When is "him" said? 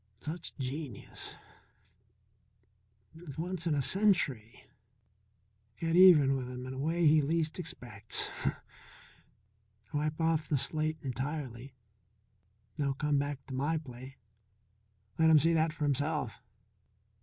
6.49-6.65, 15.29-15.37